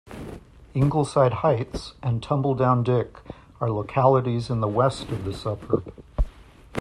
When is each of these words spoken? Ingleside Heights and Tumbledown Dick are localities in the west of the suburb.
Ingleside 0.73 1.31
Heights 1.31 1.93
and 2.01 2.23
Tumbledown 2.23 2.83
Dick 2.83 3.19
are 3.59 3.69
localities 3.69 4.49
in 4.49 4.59
the 4.59 4.67
west 4.67 5.09
of 5.09 5.25
the 5.25 5.31
suburb. 5.35 5.93